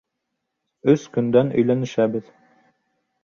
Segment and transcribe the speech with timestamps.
[0.93, 2.33] Өс көндән өйләнешәбеҙ!